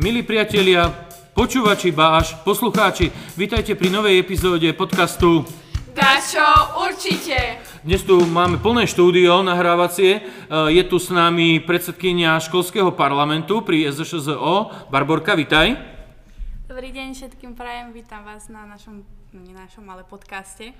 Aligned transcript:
Milí 0.00 0.24
priatelia, 0.24 0.88
počúvači 1.36 1.92
báš, 1.92 2.32
poslucháči, 2.40 3.12
vítajte 3.36 3.76
pri 3.76 3.92
novej 3.92 4.16
epizóde 4.16 4.72
podcastu 4.72 5.44
Dačo, 5.92 6.40
určite. 6.88 7.60
Dnes 7.84 8.00
tu 8.08 8.16
máme 8.24 8.56
plné 8.64 8.88
štúdio 8.88 9.44
nahrávacie. 9.44 10.10
E, 10.16 10.20
Je 10.72 10.80
tu 10.88 10.96
s 10.96 11.12
nami 11.12 11.60
predsedkynia 11.60 12.40
školského 12.40 12.96
parlamentu 12.96 13.60
pri 13.60 13.92
SZŠZO. 13.92 14.88
Barborka, 14.88 15.36
vitaj. 15.36 15.76
Dobrý 16.64 16.96
deň 16.96 17.12
všetkým 17.12 17.52
prajem, 17.52 17.92
vítam 17.92 18.24
vás 18.24 18.48
na 18.48 18.64
našom, 18.64 19.04
no 19.30 19.46
nie 19.46 19.54
našom, 19.54 19.86
ale 19.86 20.02
podcaste. 20.02 20.74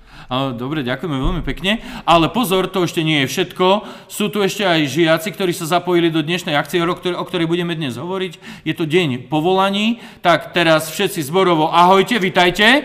Dobre, 0.59 0.83
ďakujeme 0.83 1.15
veľmi 1.15 1.43
pekne. 1.47 1.79
Ale 2.03 2.27
pozor, 2.27 2.67
to 2.67 2.83
ešte 2.83 2.99
nie 2.99 3.23
je 3.23 3.31
všetko. 3.31 3.87
Sú 4.11 4.27
tu 4.27 4.43
ešte 4.43 4.67
aj 4.67 4.91
žiaci, 4.91 5.31
ktorí 5.31 5.55
sa 5.55 5.63
zapojili 5.63 6.11
do 6.11 6.19
dnešnej 6.19 6.59
akcie, 6.59 6.83
o 6.83 7.23
ktorej, 7.23 7.47
budeme 7.47 7.79
dnes 7.79 7.95
hovoriť. 7.95 8.65
Je 8.67 8.73
to 8.75 8.83
deň 8.83 9.31
povolaní. 9.31 10.03
Tak 10.19 10.51
teraz 10.51 10.91
všetci 10.91 11.23
zborovo 11.23 11.71
ahojte, 11.71 12.19
vitajte. 12.19 12.83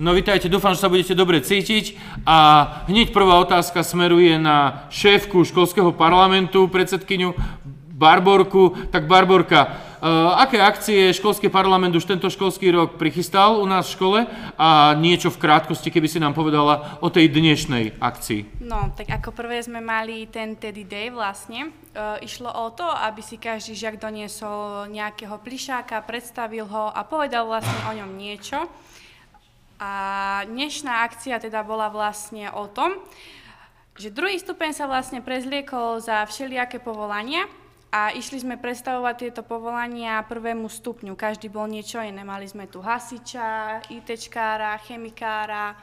No 0.00 0.16
vitajte, 0.16 0.48
dúfam, 0.48 0.72
že 0.72 0.80
sa 0.80 0.92
budete 0.92 1.16
dobre 1.16 1.40
cítiť. 1.40 1.96
A 2.28 2.68
hneď 2.88 3.16
prvá 3.16 3.40
otázka 3.40 3.80
smeruje 3.80 4.36
na 4.36 4.88
šéfku 4.92 5.44
školského 5.44 5.92
parlamentu, 5.96 6.68
predsedkyňu 6.68 7.32
Barborku. 8.00 8.76
Tak 8.88 9.04
Barborka, 9.04 9.76
aké 10.40 10.56
akcie 10.56 11.12
školský 11.12 11.52
parlament 11.52 11.92
už 11.92 12.08
tento 12.08 12.32
školský 12.32 12.72
rok 12.72 12.96
prichystal 12.96 13.60
u 13.60 13.66
nás 13.68 13.92
v 13.92 13.94
škole 14.00 14.18
a 14.56 14.96
niečo 14.96 15.28
v 15.28 15.40
krátkosti, 15.40 15.92
keby 15.92 16.08
si 16.08 16.16
nám 16.16 16.32
povedala 16.32 16.96
o 17.04 17.12
tej 17.12 17.28
dnešnej 17.28 18.00
akcii. 18.00 18.64
No, 18.64 18.96
tak 18.96 19.12
ako 19.12 19.36
prvé 19.36 19.60
sme 19.60 19.84
mali 19.84 20.24
ten 20.32 20.56
Teddy 20.56 20.88
Day 20.88 21.12
vlastne. 21.12 21.68
E, 21.68 21.70
išlo 22.24 22.48
o 22.48 22.72
to, 22.72 22.88
aby 22.88 23.20
si 23.20 23.36
každý 23.36 23.76
žiak 23.76 24.00
doniesol 24.00 24.88
nejakého 24.88 25.36
plišáka, 25.36 26.00
predstavil 26.08 26.64
ho 26.64 26.88
a 26.88 27.04
povedal 27.04 27.44
vlastne 27.44 27.80
o 27.84 27.92
ňom 27.92 28.16
niečo. 28.16 28.64
A 29.80 29.92
dnešná 30.48 31.04
akcia 31.08 31.40
teda 31.40 31.60
bola 31.60 31.92
vlastne 31.92 32.48
o 32.52 32.68
tom, 32.68 32.96
že 34.00 34.08
druhý 34.08 34.40
stupeň 34.40 34.72
sa 34.72 34.88
vlastne 34.88 35.20
prezliekol 35.20 36.00
za 36.00 36.24
všelijaké 36.24 36.80
povolania 36.80 37.44
a 37.90 38.14
išli 38.14 38.38
sme 38.38 38.54
predstavovať 38.54 39.14
tieto 39.18 39.42
povolania 39.42 40.22
prvému 40.22 40.70
stupňu. 40.70 41.18
Každý 41.18 41.50
bol 41.50 41.66
niečo 41.66 41.98
iné. 41.98 42.22
Mali 42.22 42.46
sme 42.46 42.70
tu 42.70 42.78
hasiča, 42.78 43.82
ITčkára, 43.90 44.78
chemikára, 44.86 45.74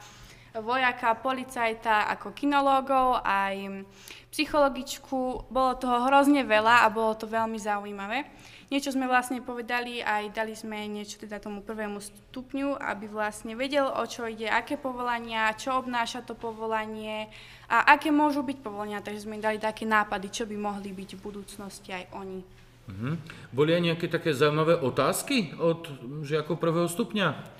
vojaka, 0.56 1.20
policajta, 1.20 2.08
ako 2.08 2.32
kinológov, 2.32 3.20
aj 3.20 3.84
psychologičku. 4.32 5.52
Bolo 5.52 5.76
toho 5.76 6.08
hrozne 6.08 6.48
veľa 6.48 6.88
a 6.88 6.92
bolo 6.92 7.12
to 7.12 7.28
veľmi 7.28 7.60
zaujímavé. 7.60 8.24
Niečo 8.68 8.92
sme 8.92 9.08
vlastne 9.08 9.40
povedali, 9.40 10.04
aj 10.04 10.28
dali 10.36 10.52
sme 10.52 10.84
niečo 10.84 11.16
teda 11.16 11.40
tomu 11.40 11.64
prvému 11.64 12.04
stupňu, 12.04 12.76
aby 12.76 13.08
vlastne 13.08 13.56
vedel, 13.56 13.88
o 13.88 14.04
čo 14.04 14.28
ide, 14.28 14.44
aké 14.44 14.76
povolania, 14.76 15.56
čo 15.56 15.80
obnáša 15.80 16.20
to 16.20 16.36
povolanie 16.36 17.32
a 17.72 17.96
aké 17.96 18.12
môžu 18.12 18.44
byť 18.44 18.60
povolania. 18.60 19.00
Takže 19.00 19.24
sme 19.24 19.40
im 19.40 19.46
dali 19.48 19.56
také 19.56 19.88
nápady, 19.88 20.28
čo 20.28 20.44
by 20.44 20.56
mohli 20.60 20.92
byť 20.92 21.16
v 21.16 21.24
budúcnosti 21.24 21.96
aj 21.96 22.04
oni. 22.12 22.40
Mhm. 22.88 23.10
Boli 23.56 23.72
aj 23.72 23.82
nejaké 23.88 24.06
také 24.12 24.36
zaujímavé 24.36 24.76
otázky 24.80 25.56
od 25.56 25.88
žiakov 26.24 26.60
prvého 26.60 26.88
stupňa? 26.92 27.56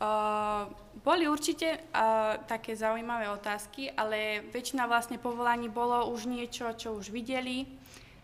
Uh, 0.00 0.64
boli 1.04 1.28
určite 1.28 1.76
uh, 1.76 2.40
také 2.48 2.72
zaujímavé 2.72 3.28
otázky, 3.28 3.92
ale 3.92 4.44
väčšina 4.48 4.88
vlastne 4.88 5.20
povolaní 5.20 5.68
bolo 5.68 6.08
už 6.08 6.24
niečo, 6.24 6.72
čo 6.72 6.96
už 6.96 7.12
videli, 7.12 7.68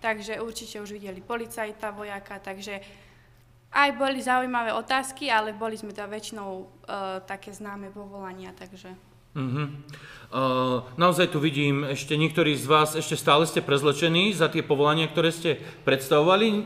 takže 0.00 0.40
určite 0.40 0.80
už 0.80 0.96
videli 0.96 1.20
policajta, 1.20 1.90
vojaka, 1.90 2.38
takže 2.38 2.80
aj 3.76 3.90
boli 3.98 4.22
zaujímavé 4.22 4.72
otázky, 4.72 5.28
ale 5.28 5.52
boli 5.52 5.76
sme 5.76 5.92
teda 5.92 6.08
väčšinou 6.08 6.50
uh, 6.64 6.66
také 7.28 7.52
známe 7.52 7.92
povolania, 7.92 8.56
takže... 8.56 8.94
Mhm. 9.36 9.84
Uh, 10.26 10.82
naozaj 10.96 11.28
tu 11.28 11.38
vidím, 11.38 11.84
ešte 11.84 12.16
niektorí 12.16 12.56
z 12.56 12.66
vás 12.66 12.96
ešte 12.96 13.20
stále 13.20 13.44
ste 13.44 13.60
prezlečení 13.60 14.32
za 14.32 14.48
tie 14.48 14.64
povolania, 14.64 15.06
ktoré 15.12 15.28
ste 15.30 15.60
predstavovali. 15.84 16.64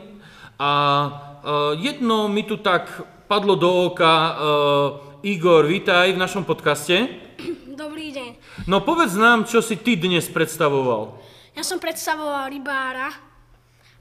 A 0.55 0.71
uh, 0.71 1.75
jedno 1.75 2.31
mi 2.31 2.47
tu 2.47 2.57
tak 2.57 2.89
padlo 3.27 3.59
do 3.59 3.91
oka. 3.91 4.13
Uh, 4.15 4.31
Igor, 5.21 5.67
vítaj 5.67 6.15
v 6.15 6.21
našom 6.21 6.47
podcaste. 6.47 7.11
Dobrý 7.75 8.15
deň. 8.15 8.29
No 8.65 8.81
povedz 8.81 9.13
nám, 9.19 9.45
čo 9.45 9.61
si 9.61 9.77
ty 9.77 9.99
dnes 9.99 10.31
predstavoval. 10.31 11.21
Ja 11.51 11.63
som 11.67 11.83
predstavoval 11.83 12.47
rybára 12.47 13.11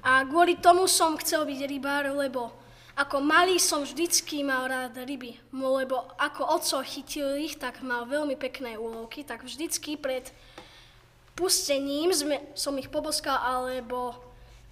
a 0.00 0.22
kvôli 0.22 0.62
tomu 0.62 0.87
som 0.87 1.19
chcel 1.19 1.43
byť 1.43 1.61
rybár, 1.66 2.05
lebo 2.15 2.55
ako 2.94 3.19
malý 3.25 3.56
som 3.56 3.83
vždycky 3.83 4.44
mal 4.44 4.69
rád 4.69 4.93
ryby, 5.03 5.34
lebo 5.56 6.15
ako 6.21 6.43
oco 6.61 6.78
chytil 6.84 7.38
ich, 7.41 7.56
tak 7.56 7.81
mal 7.81 8.05
veľmi 8.05 8.37
pekné 8.37 8.77
úlovky, 8.77 9.25
tak 9.25 9.43
vždycky 9.43 9.97
pred 9.97 10.28
pustením 11.33 12.12
sme, 12.12 12.37
som 12.53 12.77
ich 12.77 12.93
poboskal 12.93 13.41
alebo 13.41 14.15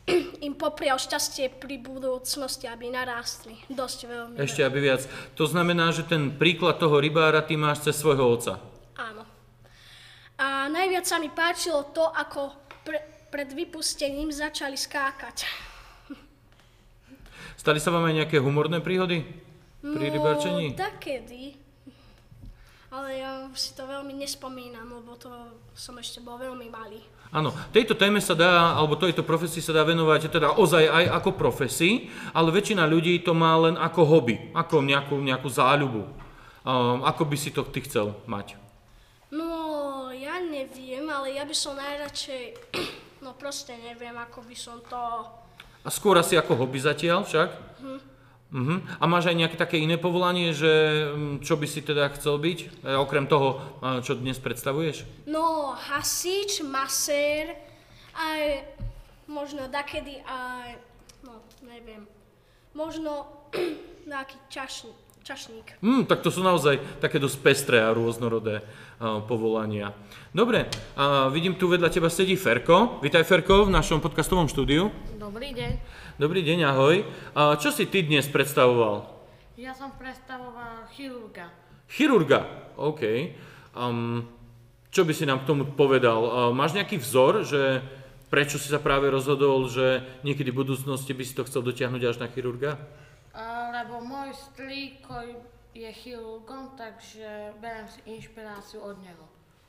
im 0.46 0.52
poprial 0.52 1.00
šťastie 1.00 1.56
pri 1.56 1.80
budúcnosti, 1.80 2.68
aby 2.68 2.92
narástli 2.92 3.56
dosť 3.72 3.98
veľmi. 4.06 4.36
Ešte 4.38 4.60
aby 4.60 4.78
viac. 4.92 5.02
To 5.40 5.48
znamená, 5.48 5.90
že 5.90 6.04
ten 6.04 6.28
príklad 6.28 6.76
toho 6.76 7.00
rybára 7.00 7.40
ty 7.40 7.56
máš 7.56 7.88
cez 7.88 7.96
svojho 7.96 8.28
otca. 8.28 8.60
Áno. 9.00 9.24
A 10.38 10.70
najviac 10.70 11.08
sa 11.08 11.18
mi 11.18 11.32
páčilo 11.32 11.90
to, 11.90 12.06
ako 12.06 12.67
pre, 12.88 13.04
pred 13.28 13.52
vypustením 13.52 14.32
začali 14.32 14.80
skákať. 14.80 15.44
Stali 17.60 17.76
sa 17.76 17.92
vám 17.92 18.08
aj 18.08 18.24
nejaké 18.24 18.40
humorné 18.40 18.80
príhody 18.80 19.28
pri? 19.78 20.08
No, 20.10 20.74
takedy. 20.74 21.54
Ale 22.88 23.20
ja 23.20 23.44
si 23.52 23.76
to 23.76 23.84
veľmi 23.84 24.16
nespomínam, 24.16 24.88
lebo 24.88 25.12
to 25.20 25.28
som 25.76 25.92
ešte 26.00 26.24
bol 26.24 26.40
veľmi 26.40 26.72
malý. 26.72 27.04
Áno, 27.28 27.52
tejto 27.76 27.92
téme 27.92 28.24
sa 28.24 28.32
dá, 28.32 28.72
alebo 28.72 28.96
tejto 28.96 29.20
profesii 29.20 29.60
sa 29.60 29.76
dá 29.76 29.84
venovať 29.84 30.32
teda 30.32 30.56
ozaj 30.56 30.88
aj 30.88 31.04
ako 31.20 31.36
profesii, 31.36 32.08
ale 32.32 32.48
väčšina 32.48 32.88
ľudí 32.88 33.20
to 33.20 33.36
má 33.36 33.52
len 33.60 33.76
ako 33.76 34.00
hobby, 34.08 34.48
ako 34.56 34.80
nejakú, 34.80 35.20
nejakú 35.20 35.48
záľubu. 35.52 36.08
Um, 36.64 37.04
ako 37.04 37.28
by 37.28 37.36
si 37.36 37.52
to 37.52 37.68
ty 37.68 37.84
chcel 37.84 38.16
mať? 38.24 38.56
Ale 41.18 41.34
ja 41.34 41.42
by 41.42 41.50
som 41.50 41.74
najradšej, 41.74 42.44
no 43.26 43.34
proste 43.34 43.74
neviem, 43.74 44.14
ako 44.14 44.46
by 44.46 44.54
som 44.54 44.78
to... 44.86 45.02
A 45.82 45.90
skôr 45.90 46.14
asi 46.14 46.38
ako 46.38 46.54
hobby 46.54 46.78
zatiaľ 46.78 47.26
však? 47.26 47.48
Mhm. 48.54 49.02
A 49.02 49.04
máš 49.04 49.28
aj 49.28 49.36
nejaké 49.36 49.56
také 49.58 49.76
iné 49.82 49.98
povolanie, 49.98 50.54
že 50.54 50.70
mm, 51.10 51.44
čo 51.44 51.58
by 51.58 51.66
si 51.66 51.82
teda 51.82 52.08
chcel 52.14 52.38
byť, 52.38 52.58
e, 52.80 52.96
okrem 52.96 53.26
toho, 53.28 53.60
a, 53.82 53.98
čo 54.00 54.16
dnes 54.16 54.40
predstavuješ? 54.40 55.04
No, 55.28 55.74
hasič, 55.76 56.64
masér, 56.64 57.58
aj 58.14 58.64
možno 59.28 59.68
dakedy 59.68 60.22
aj, 60.24 60.80
no, 61.26 61.44
neviem, 61.66 62.08
možno 62.72 63.28
nejaký 64.08 64.38
čašník. 64.48 65.07
Čašník. 65.28 65.84
Hm, 65.84 66.08
tak 66.08 66.24
to 66.24 66.32
sú 66.32 66.40
naozaj 66.40 66.80
také 67.04 67.20
dosť 67.20 67.36
pestré 67.44 67.84
a 67.84 67.92
rôznorodé 67.92 68.64
a, 68.96 69.20
povolania. 69.20 69.92
Dobre, 70.32 70.72
a 70.96 71.28
vidím 71.28 71.52
tu 71.60 71.68
vedľa 71.68 71.92
teba 71.92 72.08
sedí 72.08 72.32
Ferko. 72.32 73.04
Vítaj 73.04 73.28
Ferko 73.28 73.68
v 73.68 73.74
našom 73.76 74.00
podcastovom 74.00 74.48
štúdiu. 74.48 74.88
Dobrý 75.20 75.52
deň. 75.52 75.72
Dobrý 76.16 76.40
deň, 76.40 76.58
ahoj. 76.72 77.04
A 77.36 77.60
čo 77.60 77.68
si 77.68 77.84
ty 77.84 78.08
dnes 78.08 78.24
predstavoval? 78.24 79.04
Ja 79.60 79.76
som 79.76 79.92
predstavoval 80.00 80.88
chirurga. 80.96 81.52
Chirurga, 81.92 82.48
OK. 82.80 83.36
Um, 83.76 84.24
čo 84.88 85.04
by 85.04 85.12
si 85.12 85.28
nám 85.28 85.44
k 85.44 85.48
tomu 85.52 85.68
povedal? 85.76 86.24
Uh, 86.24 86.56
máš 86.56 86.72
nejaký 86.72 86.96
vzor, 86.96 87.44
že 87.44 87.84
prečo 88.32 88.56
si 88.56 88.72
sa 88.72 88.80
práve 88.80 89.12
rozhodol, 89.12 89.68
že 89.68 90.08
niekedy 90.24 90.48
v 90.56 90.64
budúcnosti 90.64 91.12
by 91.12 91.20
si 91.20 91.36
to 91.36 91.44
chcel 91.44 91.60
dotiahnuť 91.60 92.02
až 92.08 92.16
na 92.16 92.32
chirurga? 92.32 92.80
Lebo 93.78 94.02
môj 94.02 94.34
strýko 94.34 95.14
je 95.70 95.86
chirurgom, 96.02 96.74
takže 96.74 97.54
beriem 97.62 97.86
si 97.86 98.02
inšpiráciu 98.10 98.82
od 98.82 98.98
neho. 98.98 99.24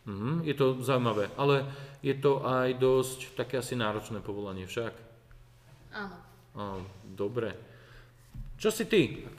Mhm, 0.10 0.42
je 0.50 0.56
to 0.58 0.82
zaujímavé, 0.82 1.30
ale 1.38 1.70
je 2.02 2.18
to 2.18 2.42
aj 2.42 2.74
dosť 2.82 3.38
také 3.38 3.62
asi 3.62 3.78
náročné 3.78 4.18
povolanie 4.26 4.66
však. 4.66 4.94
Áno. 5.94 6.18
Á, 6.58 6.82
dobre. 7.14 7.54
Čo 8.58 8.74
si 8.74 8.90
ty? 8.90 9.30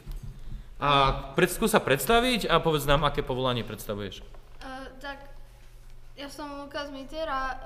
A 0.79 1.13
pred, 1.35 1.51
skús 1.51 1.75
sa 1.75 1.83
predstaviť 1.83 2.47
a 2.47 2.63
povedz 2.63 2.87
nám, 2.87 3.03
aké 3.03 3.21
povolanie 3.21 3.67
predstavuješ. 3.67 4.23
Uh, 4.63 4.89
tak 5.03 5.27
ja 6.15 6.31
som 6.31 6.63
Lukas 6.63 6.89
Miter 6.95 7.27
a 7.27 7.53
uh, 7.53 7.59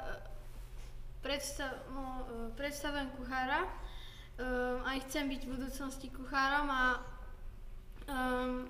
predstav, 1.21 1.77
no, 1.93 2.03
uh, 2.03 2.50
predstavujem 2.57 3.12
kuchára. 3.21 3.69
Um, 4.35 4.83
aj 4.83 5.07
chcem 5.07 5.31
byť 5.31 5.43
v 5.47 5.53
budúcnosti 5.55 6.11
kuchárom 6.11 6.67
a 6.67 6.99
um, 8.11 8.67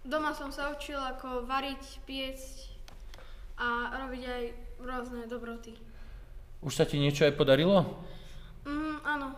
doma 0.00 0.32
som 0.32 0.48
sa 0.48 0.72
učil 0.72 0.96
ako 0.96 1.44
variť, 1.44 2.00
piecť 2.08 2.72
a 3.60 4.00
robiť 4.06 4.22
aj 4.24 4.42
rôzne 4.80 5.28
dobroty. 5.28 5.76
Už 6.64 6.72
sa 6.72 6.88
ti 6.88 6.96
niečo 6.96 7.28
aj 7.28 7.36
podarilo? 7.36 7.84
Mm, 8.64 8.96
áno, 9.04 9.28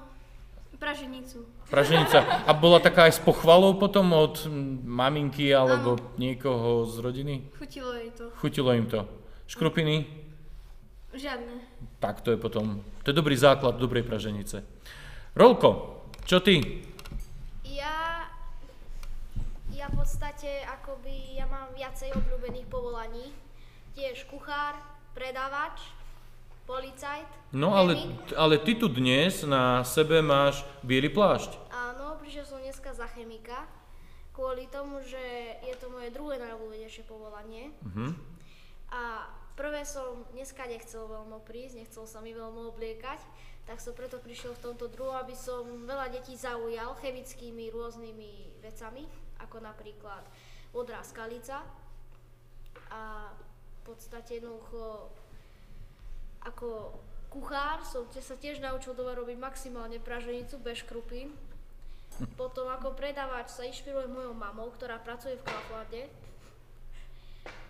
Praženicu. 0.81 1.45
Praženica. 1.69 2.25
A 2.49 2.57
bola 2.57 2.81
taká 2.81 3.05
aj 3.05 3.19
s 3.19 3.21
pochvalou 3.21 3.77
potom 3.77 4.17
od 4.17 4.49
mm, 4.49 4.81
maminky 4.89 5.53
alebo 5.53 6.01
niekoho 6.17 6.89
z 6.89 7.05
rodiny? 7.05 7.35
Chutilo 7.61 7.93
jej 7.93 8.09
to. 8.17 8.33
Chutilo 8.41 8.73
im 8.73 8.89
to. 8.89 9.05
Škrupiny? 9.45 10.09
Žiadne. 11.13 11.55
Tak 12.01 12.25
to 12.25 12.33
je 12.33 12.39
potom, 12.41 12.81
to 13.05 13.13
je 13.13 13.19
dobrý 13.19 13.37
základ 13.37 13.77
dobrej 13.77 14.09
praženice. 14.09 14.65
Rolko, 15.35 16.03
čo 16.27 16.43
ty? 16.43 16.59
Ja, 17.63 18.27
ja 19.71 19.87
v 19.89 20.03
podstate 20.03 20.67
akoby, 20.67 21.39
ja 21.39 21.47
mám 21.47 21.71
viacej 21.73 22.11
obľúbených 22.13 22.67
povolaní. 22.67 23.31
Tiež 23.95 24.27
kuchár, 24.27 24.75
predávač, 25.15 25.79
policajt, 26.67 27.27
No 27.51 27.75
ale, 27.75 27.99
chemik. 27.99 28.31
ale 28.39 28.63
ty 28.63 28.79
tu 28.79 28.87
dnes 28.87 29.43
na 29.43 29.83
sebe 29.83 30.23
máš 30.23 30.63
biely 30.83 31.11
plášť. 31.11 31.59
Áno, 31.71 32.15
prišiel 32.19 32.47
som 32.47 32.63
dneska 32.63 32.95
za 32.95 33.11
chemika, 33.11 33.67
kvôli 34.31 34.71
tomu, 34.71 35.03
že 35.03 35.19
je 35.63 35.75
to 35.79 35.91
moje 35.91 36.15
druhé 36.15 36.39
najobľúbenejšie 36.39 37.03
povolanie. 37.07 37.75
Mhm. 37.83 38.15
A 38.91 39.27
prvé 39.55 39.83
som 39.83 40.23
dneska 40.31 40.67
nechcel 40.67 41.07
veľmi 41.07 41.39
prísť, 41.43 41.83
nechcel 41.83 42.07
sa 42.07 42.19
mi 42.19 42.31
veľmi 42.31 42.71
obliekať, 42.71 43.19
tak 43.69 43.79
som 43.79 43.95
preto 43.95 44.19
prišiel 44.19 44.57
v 44.57 44.65
tomto 44.71 44.91
druhu, 44.91 45.15
aby 45.15 45.37
som 45.37 45.63
veľa 45.87 46.11
detí 46.11 46.35
zaujal 46.35 46.97
chemickými 46.99 47.71
rôznymi 47.71 48.63
vecami, 48.65 49.07
ako 49.39 49.63
napríklad 49.63 50.25
modrá 50.75 51.01
skalica. 51.07 51.63
A 52.91 53.31
v 53.31 53.81
podstate 53.87 54.43
jednoducho 54.43 55.11
ako 56.41 56.99
kuchár 57.29 57.85
som 57.85 58.09
sa 58.11 58.37
tiež 58.37 58.59
naučil 58.59 58.97
doma 58.97 59.15
robiť 59.15 59.39
maximálne 59.39 60.01
praženicu 60.01 60.59
bez 60.59 60.83
škrupín. 60.83 61.37
Potom 62.37 62.69
ako 62.69 62.93
predávač 62.99 63.55
sa 63.55 63.65
inšpirujem 63.65 64.11
mojou 64.11 64.35
mamou, 64.35 64.69
ktorá 64.75 65.01
pracuje 65.01 65.39
v 65.39 65.47
Kauflande. 65.47 66.03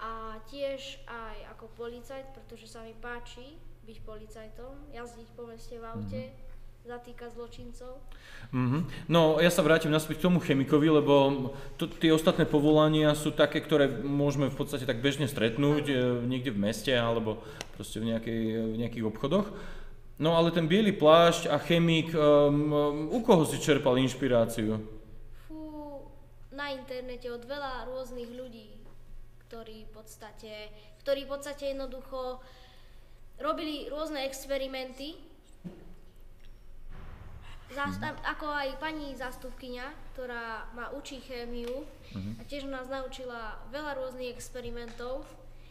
A 0.01 0.41
tiež 0.49 0.97
aj 1.05 1.37
ako 1.55 1.69
policajt, 1.77 2.25
pretože 2.33 2.67
sa 2.67 2.81
mi 2.83 2.97
páči 2.97 3.61
byť 3.85 3.99
policajtom, 4.05 4.73
jazdiť 4.93 5.29
po 5.35 5.49
meste 5.49 5.77
v 5.81 5.85
aute, 5.85 6.23
zatýkať 6.85 7.37
zločincov. 7.37 8.01
Mhm. 8.57 9.09
No, 9.13 9.37
ja 9.37 9.53
sa 9.53 9.61
vrátim 9.61 9.93
naspäť 9.93 10.25
k 10.25 10.27
tomu 10.27 10.41
chemikovi, 10.41 10.89
lebo 10.89 11.53
to, 11.77 11.87
tie 11.87 12.11
ostatné 12.11 12.49
povolania 12.49 13.13
sú 13.13 13.37
také, 13.37 13.61
ktoré 13.61 13.87
môžeme 13.91 14.49
v 14.49 14.57
podstate 14.57 14.89
tak 14.89 15.05
bežne 15.05 15.29
stretnúť 15.29 15.85
e, 15.93 15.95
niekde 16.25 16.51
v 16.57 16.63
meste 16.73 16.93
alebo 16.97 17.45
proste 17.77 18.01
v, 18.01 18.17
nejakej, 18.17 18.41
v 18.75 18.77
nejakých 18.81 19.05
obchodoch. 19.07 19.53
No 20.21 20.37
ale 20.37 20.53
ten 20.53 20.69
biely 20.69 20.93
plášť 20.93 21.49
a 21.49 21.57
chemik, 21.57 22.13
um, 22.13 23.09
u 23.09 23.25
koho 23.25 23.49
si 23.49 23.57
čerpal 23.57 23.97
inšpiráciu? 23.97 24.77
Fú, 25.49 25.57
na 26.53 26.77
internete 26.77 27.33
od 27.33 27.41
veľa 27.41 27.89
rôznych 27.89 28.29
ľudí, 28.29 28.85
ktorí 29.49 29.89
v 29.89 29.93
podstate, 29.97 30.69
ktorí 31.01 31.25
v 31.25 31.31
podstate 31.33 31.73
jednoducho 31.73 32.37
robili 33.41 33.89
rôzne 33.89 34.23
experimenty. 34.23 35.17
Zástav, 37.71 38.19
ako 38.27 38.51
aj 38.51 38.83
pani 38.83 39.15
zástupkyňa, 39.15 39.87
ktorá 40.13 40.67
ma 40.75 40.91
učí 40.91 41.23
chémiu 41.23 41.87
a 42.35 42.43
tiež 42.43 42.67
nás 42.67 42.91
naučila 42.91 43.63
veľa 43.71 43.95
rôznych 43.95 44.35
experimentov 44.35 45.23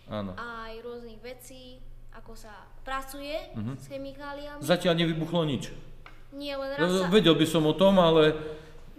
Áno. 0.07 0.31
a 0.39 0.71
aj 0.71 0.80
rôznych 0.80 1.19
vecí, 1.19 1.83
ako 2.16 2.39
sa 2.39 2.56
pracuje 2.88 3.36
s 3.75 3.86
chemikáliami. 3.92 4.63
Zatiaľ 4.63 4.95
nevybuchlo 4.95 5.44
nič. 5.44 5.75
Nie, 6.31 6.56
len 6.56 6.72
raz 6.80 6.88
No, 6.88 7.04
sa... 7.04 7.12
Vedel 7.12 7.36
by 7.36 7.44
som 7.44 7.68
o 7.68 7.75
tom, 7.75 8.00
ale 8.00 8.31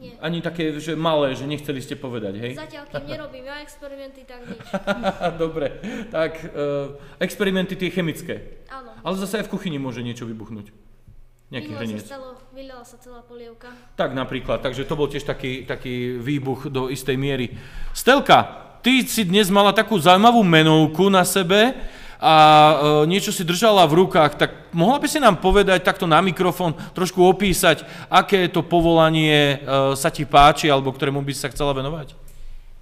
Nie. 0.01 0.17
ani 0.17 0.41
také, 0.41 0.81
že 0.81 0.97
malé, 0.97 1.37
že 1.37 1.45
nechceli 1.45 1.77
ste 1.85 1.93
povedať, 1.93 2.41
hej? 2.41 2.53
Zatiaľ, 2.57 2.89
kým 2.89 3.05
nerobím 3.05 3.45
ja 3.45 3.61
experimenty, 3.61 4.25
tak 4.25 4.49
nič. 4.49 4.57
Dobre, 5.45 5.77
tak 6.09 6.41
uh, 6.41 6.97
experimenty 7.21 7.77
tie 7.77 7.93
chemické. 7.93 8.65
Áno. 8.73 8.97
Ale 9.05 9.15
zase 9.21 9.45
aj 9.45 9.53
v 9.53 9.53
kuchyni 9.53 9.77
môže 9.77 10.01
niečo 10.01 10.25
vybuchnúť. 10.25 10.73
Nejaký 11.51 11.71
hrniec. 11.77 12.07
vylila 12.55 12.87
sa 12.87 12.97
celá 12.97 13.21
polievka. 13.27 13.75
Tak 13.99 14.15
napríklad, 14.15 14.63
takže 14.63 14.87
to 14.87 14.95
bol 14.95 15.11
tiež 15.11 15.27
taký, 15.27 15.67
taký 15.67 16.17
výbuch 16.17 16.71
do 16.71 16.87
istej 16.89 17.19
miery. 17.19 17.59
Stelka, 17.91 18.71
ty 18.81 19.05
si 19.05 19.29
dnes 19.29 19.53
mala 19.53 19.75
takú 19.75 19.99
zaujímavú 19.99 20.41
menovku 20.47 21.11
na 21.13 21.27
sebe 21.27 21.77
a 22.21 22.35
e, 22.37 22.75
niečo 23.09 23.33
si 23.33 23.49
držala 23.49 23.89
v 23.89 24.05
rukách, 24.05 24.37
tak 24.37 24.51
mohla 24.77 25.01
by 25.01 25.09
si 25.09 25.17
nám 25.17 25.41
povedať 25.41 25.81
takto 25.81 26.05
na 26.05 26.21
mikrofón, 26.21 26.77
trošku 26.93 27.25
opísať, 27.25 27.89
aké 28.13 28.45
to 28.53 28.61
povolanie 28.61 29.57
e, 29.57 29.97
sa 29.97 30.13
ti 30.13 30.29
páči, 30.29 30.69
alebo 30.69 30.93
ktorému 30.93 31.25
by 31.25 31.33
si 31.33 31.41
sa 31.41 31.49
chcela 31.49 31.73
venovať? 31.73 32.13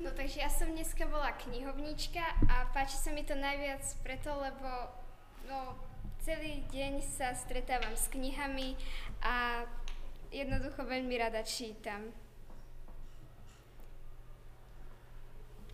No 0.02 0.10
takže 0.10 0.42
ja 0.42 0.50
som 0.50 0.74
dneska 0.74 1.06
bola 1.06 1.30
knihovnička 1.38 2.22
a 2.50 2.66
páči 2.74 2.98
sa 2.98 3.14
mi 3.14 3.22
to 3.22 3.38
najviac 3.38 3.86
preto, 4.02 4.34
lebo 4.42 4.90
no, 5.46 5.78
celý 6.26 6.66
deň 6.74 6.98
sa 6.98 7.30
stretávam 7.38 7.94
s 7.94 8.10
knihami 8.10 8.74
a 9.22 9.62
jednoducho 10.34 10.82
veľmi 10.82 11.14
rada 11.14 11.46
čítam. 11.46 12.10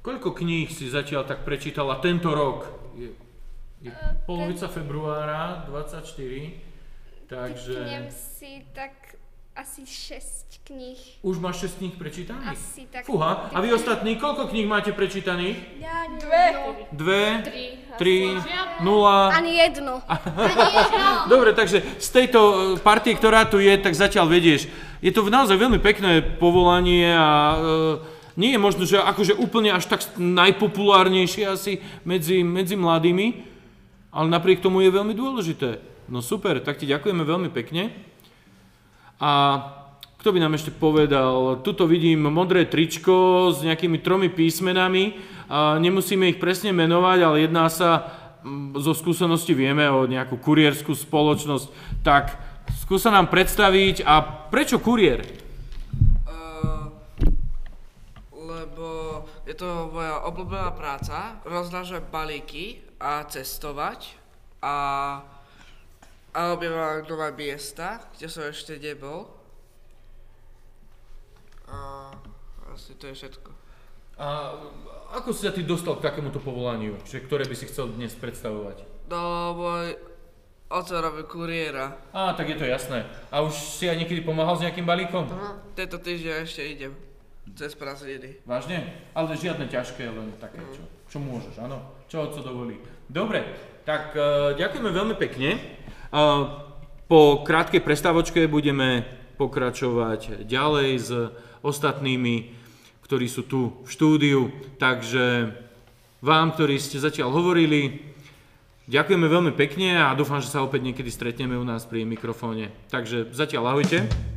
Koľko 0.04 0.36
kníh 0.36 0.68
si 0.68 0.92
zatiaľ 0.92 1.24
tak 1.24 1.48
prečítala 1.48 1.96
tento 2.04 2.28
rok? 2.28 2.68
Je, 3.84 3.92
je 3.92 4.16
polovica 4.24 4.64
februára, 4.68 5.68
24, 5.68 6.08
takže... 7.28 7.76
Typnem 7.76 8.08
si 8.08 8.64
tak 8.72 9.20
asi 9.52 9.84
6 9.86 10.64
kníh. 10.64 10.98
Už 11.20 11.36
máš 11.36 11.68
6 11.68 11.78
kníh 11.78 11.94
prečítaných? 11.94 12.48
Asi 12.48 12.88
tak. 12.88 13.04
Fúha, 13.04 13.52
a 13.52 13.56
vy 13.60 13.76
ostatní, 13.76 14.16
koľko 14.16 14.48
kníh 14.48 14.64
máte 14.64 14.90
prečítaných? 14.96 15.60
Ja 15.78 16.08
Dve. 16.16 16.44
Dve, 16.90 17.24
tri, 18.00 18.34
nula. 18.80 19.36
Ani 19.36 19.60
jedno. 19.60 20.00
Dobre, 21.32 21.52
takže 21.52 21.84
z 22.00 22.08
tejto 22.08 22.40
e, 22.40 22.56
partie, 22.80 23.14
ktorá 23.14 23.44
tu 23.44 23.60
je, 23.60 23.76
tak 23.78 23.92
zatiaľ 23.92 24.32
vedieš. 24.32 24.66
Je 25.04 25.12
to 25.12 25.22
naozaj 25.28 25.60
veľmi 25.60 25.78
pekné 25.78 26.24
povolanie 26.40 27.12
a 27.12 27.30
e, 27.54 27.58
nie 28.40 28.56
je 28.56 28.58
možno, 28.58 28.82
že 28.88 28.98
akože 28.98 29.38
úplne 29.38 29.70
až 29.70 29.86
tak 29.86 30.02
najpopulárnejšie 30.18 31.44
asi 31.46 31.78
medzi, 32.02 32.42
medzi 32.42 32.74
mladými, 32.74 33.53
ale 34.14 34.30
napriek 34.30 34.62
tomu 34.62 34.86
je 34.86 34.94
veľmi 34.94 35.10
dôležité. 35.10 35.82
No 36.06 36.22
super, 36.22 36.62
tak 36.62 36.78
ti 36.78 36.86
ďakujeme 36.86 37.26
veľmi 37.26 37.50
pekne. 37.50 37.90
A 39.18 39.30
kto 40.22 40.32
by 40.32 40.38
nám 40.40 40.56
ešte 40.56 40.72
povedal, 40.72 41.60
tuto 41.60 41.84
vidím 41.84 42.30
modré 42.30 42.64
tričko 42.64 43.50
s 43.52 43.60
nejakými 43.60 44.00
tromi 44.00 44.30
písmenami, 44.30 45.34
a 45.44 45.76
nemusíme 45.76 46.32
ich 46.32 46.40
presne 46.40 46.72
menovať, 46.72 47.18
ale 47.20 47.44
jedná 47.44 47.68
sa, 47.68 48.08
mm, 48.40 48.80
zo 48.80 48.96
skúsenosti 48.96 49.52
vieme 49.52 49.84
o 49.92 50.08
nejakú 50.08 50.40
kurierskú 50.40 50.96
spoločnosť, 50.96 51.66
tak 52.00 52.40
skúsa 52.80 53.12
nám 53.12 53.28
predstaviť 53.28 54.00
a 54.08 54.24
prečo 54.48 54.80
kuriér? 54.80 55.20
Uh, 56.24 56.88
lebo 58.32 58.86
je 59.44 59.52
to 59.52 59.92
moja 59.92 60.24
obľúbená 60.24 60.72
práca, 60.72 61.36
roznášať 61.44 62.08
balíky 62.08 62.80
a 63.00 63.24
cestovať 63.26 64.16
a, 64.62 64.76
a 66.32 66.40
objavovať 66.54 67.06
nové 67.10 67.28
miesta, 67.36 68.00
kde 68.16 68.26
som 68.30 68.44
ešte 68.48 68.78
nebol. 68.80 69.28
A 71.68 72.10
asi 72.72 72.94
to 72.96 73.10
je 73.10 73.14
všetko. 73.14 73.50
A 74.14 74.54
ako 75.14 75.34
si 75.34 75.46
sa 75.46 75.50
ty 75.50 75.66
dostal 75.66 75.98
k 75.98 76.06
takémuto 76.06 76.38
povolaniu, 76.38 76.94
čiže 77.02 77.26
ktoré 77.26 77.46
by 77.50 77.54
si 77.58 77.66
chcel 77.66 77.90
dnes 77.90 78.14
predstavovať? 78.14 78.86
No, 79.10 79.54
môj 79.58 79.98
oco 80.70 80.94
robí 80.98 81.22
kuriéra. 81.26 81.98
Á, 82.14 82.34
tak 82.34 82.50
je 82.50 82.58
to 82.58 82.66
jasné. 82.66 83.06
A 83.30 83.42
už 83.42 83.54
si 83.54 83.86
aj 83.86 83.98
niekedy 83.98 84.22
pomáhal 84.22 84.58
s 84.58 84.64
nejakým 84.66 84.86
balíkom? 84.86 85.30
Tento 85.78 85.98
týždeň 85.98 86.34
ešte 86.46 86.62
idem 86.62 86.94
cez 87.54 87.76
prázdniny. 87.78 88.42
Vážne? 88.48 89.06
Ale 89.14 89.36
žiadne 89.38 89.68
ťažké, 89.70 90.08
len 90.08 90.34
také, 90.40 90.58
čo, 90.74 90.82
čo 91.06 91.18
môžeš, 91.22 91.62
áno? 91.62 91.93
Čo 92.14 92.30
co 92.30 92.46
dovolí. 92.46 92.78
Dobre, 93.10 93.42
tak 93.82 94.14
uh, 94.14 94.54
ďakujeme 94.54 94.86
veľmi 94.86 95.18
pekne. 95.18 95.58
Uh, 96.14 96.62
po 97.10 97.42
krátkej 97.42 97.82
prestávočke 97.82 98.46
budeme 98.46 99.02
pokračovať 99.34 100.46
ďalej 100.46 100.90
s 100.94 101.10
ostatnými, 101.66 102.54
ktorí 103.02 103.26
sú 103.26 103.42
tu 103.50 103.82
v 103.82 103.88
štúdiu. 103.90 104.46
Takže 104.78 105.58
vám, 106.22 106.54
ktorí 106.54 106.78
ste 106.78 107.02
zatiaľ 107.02 107.34
hovorili, 107.34 107.98
ďakujeme 108.86 109.26
veľmi 109.26 109.52
pekne 109.58 109.98
a 109.98 110.14
dúfam, 110.14 110.38
že 110.38 110.54
sa 110.54 110.62
opäť 110.62 110.86
niekedy 110.86 111.10
stretneme 111.10 111.58
u 111.58 111.66
nás 111.66 111.82
pri 111.82 112.06
mikrofóne. 112.06 112.70
Takže 112.94 113.34
zatiaľ. 113.34 113.74
Ahojte. 113.74 114.33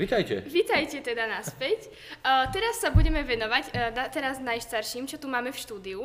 Vítajte. 0.00 0.40
Vítajte 0.48 1.04
teda 1.04 1.28
naspäť. 1.28 1.92
Uh, 2.24 2.48
teraz 2.48 2.80
sa 2.80 2.88
budeme 2.88 3.20
venovať, 3.20 3.64
uh, 3.68 3.92
na, 3.92 4.08
teraz 4.08 4.40
najstarším, 4.40 5.04
čo 5.04 5.20
tu 5.20 5.28
máme 5.28 5.52
v 5.52 5.60
štúdiu. 5.60 6.00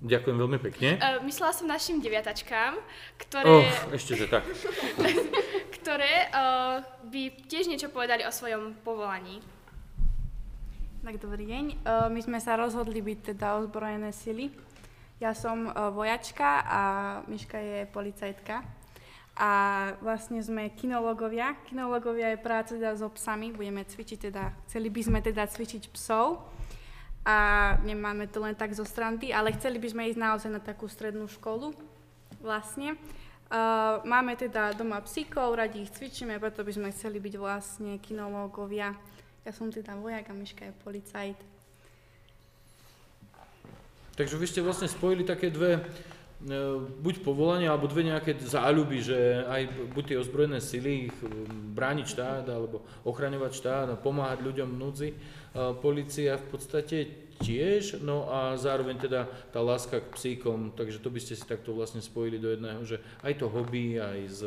Ďakujem 0.00 0.36
veľmi 0.40 0.58
pekne. 0.64 0.96
Uh, 0.96 1.20
myslela 1.28 1.52
som 1.52 1.68
našim 1.68 2.00
deviatačkám, 2.00 2.80
ktoré, 3.20 3.44
Oh, 3.44 3.92
ešte, 3.92 4.16
že 4.16 4.32
tak. 4.32 4.48
ktoré 5.76 6.32
uh, 6.32 6.80
by 7.12 7.22
tiež 7.52 7.68
niečo 7.68 7.92
povedali 7.92 8.24
o 8.24 8.32
svojom 8.32 8.80
povolaní. 8.80 9.44
Tak 11.04 11.20
dobrý 11.20 11.44
deň. 11.44 11.64
Uh, 11.84 12.08
my 12.08 12.20
sme 12.24 12.40
sa 12.40 12.56
rozhodli 12.56 13.04
byť 13.04 13.36
teda 13.36 13.60
ozbrojené 13.60 14.08
sily. 14.16 14.48
Ja 15.20 15.36
som 15.36 15.68
uh, 15.68 15.92
vojačka 15.92 16.64
a 16.64 16.82
Miška 17.28 17.60
je 17.60 17.84
policajtka. 17.92 18.81
A 19.36 19.50
vlastne 20.04 20.44
sme 20.44 20.68
kinologovia. 20.76 21.56
Kinologovia 21.64 22.36
je 22.36 22.44
práca 22.44 22.76
teda 22.76 22.92
so 22.96 23.08
psami. 23.08 23.48
Budeme 23.52 23.80
cvičiť 23.84 24.18
teda, 24.28 24.52
chceli 24.68 24.92
by 24.92 25.00
sme 25.08 25.18
teda 25.24 25.48
cvičiť 25.48 25.88
psov. 25.88 26.44
A 27.22 27.38
nemáme 27.86 28.26
to 28.26 28.42
len 28.42 28.52
tak 28.58 28.74
zo 28.74 28.82
strandy, 28.82 29.30
ale 29.30 29.54
chceli 29.54 29.78
by 29.78 29.88
sme 29.88 30.10
ísť 30.10 30.20
naozaj 30.20 30.50
na 30.50 30.60
takú 30.60 30.90
strednú 30.90 31.30
školu 31.30 31.70
vlastne. 32.42 32.98
Uh, 33.52 34.00
máme 34.08 34.34
teda 34.34 34.72
doma 34.74 34.98
psíkov, 35.04 35.54
radi 35.54 35.84
ich 35.84 35.92
cvičíme, 35.92 36.40
preto 36.40 36.64
by 36.64 36.72
sme 36.72 36.88
chceli 36.90 37.20
byť 37.20 37.34
vlastne 37.36 38.00
kinológovia. 38.00 38.96
Ja 39.44 39.52
som 39.52 39.70
teda 39.70 39.94
vojak 39.94 40.30
a 40.30 40.34
Miška 40.34 40.66
je 40.66 40.74
policajt. 40.82 41.38
Takže 44.16 44.36
vy 44.40 44.46
ste 44.48 44.64
vlastne 44.64 44.88
spojili 44.88 45.22
také 45.22 45.52
dve, 45.52 45.84
buď 46.98 47.22
povolania, 47.22 47.70
alebo 47.70 47.86
dve 47.86 48.02
nejaké 48.10 48.34
záľuby, 48.34 48.98
že 48.98 49.46
aj 49.46 49.62
buď 49.94 50.04
tie 50.10 50.18
ozbrojené 50.18 50.58
sily, 50.58 51.06
ich 51.06 51.18
e, 51.22 51.30
brániť 51.74 52.06
štát, 52.06 52.44
alebo 52.50 52.82
ochraňovať 53.06 53.52
štát 53.54 53.86
pomáhať 54.02 54.42
ľuďom 54.42 54.68
v 54.74 54.80
núdzi. 54.80 55.10
Polícia 55.84 56.40
v 56.40 56.46
podstate 56.48 56.98
tiež, 57.44 58.00
no 58.00 58.32
a 58.32 58.56
zároveň 58.56 58.96
teda 58.96 59.28
tá 59.52 59.60
láska 59.60 60.00
k 60.00 60.08
psíkom, 60.16 60.72
takže 60.72 60.96
to 60.96 61.12
by 61.12 61.20
ste 61.20 61.36
si 61.36 61.44
takto 61.44 61.76
vlastne 61.76 62.00
spojili 62.00 62.40
do 62.40 62.48
jedného, 62.48 62.80
že 62.88 62.96
aj 63.20 63.36
to 63.36 63.52
hobby, 63.52 64.00
aj 64.00 64.18
s, 64.32 64.40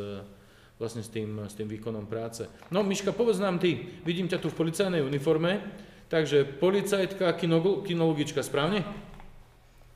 vlastne 0.82 1.06
s 1.06 1.10
tým, 1.12 1.46
s 1.46 1.54
tým 1.54 1.70
výkonom 1.70 2.10
práce. 2.10 2.50
No 2.74 2.82
Miška, 2.82 3.14
povedz 3.14 3.38
nám 3.38 3.62
ty, 3.62 3.86
vidím 4.02 4.26
ťa 4.26 4.42
tu 4.42 4.50
v 4.50 4.58
policajnej 4.58 5.06
uniforme, 5.06 5.62
takže 6.10 6.42
policajtka, 6.58 7.38
kinolo- 7.38 7.86
kinologička, 7.86 8.42
správne? 8.42 8.82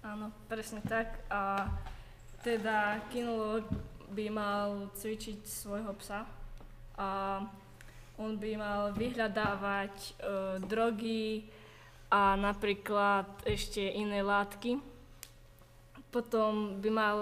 Áno, 0.07 0.31
presne 0.47 0.79
tak. 0.87 1.27
A 1.27 1.67
teda 2.41 3.05
kinolog 3.13 3.69
by 4.11 4.27
mal 4.33 4.91
cvičiť 4.97 5.45
svojho 5.47 5.93
psa 6.01 6.27
a 6.99 7.09
on 8.21 8.37
by 8.37 8.53
mal 8.57 8.93
vyhľadávať 8.93 9.95
e, 9.97 10.11
drogy 10.65 11.49
a 12.13 12.37
napríklad 12.37 13.25
ešte 13.49 13.81
iné 13.81 14.21
látky. 14.21 14.77
Potom 16.11 16.83
by 16.83 16.91
mal 16.91 17.19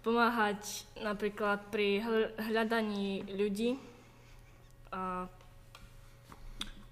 pomáhať 0.00 0.88
napríklad 1.02 1.68
pri 1.68 2.00
hľadaní 2.38 3.28
ľudí. 3.34 3.76
A 4.94 5.26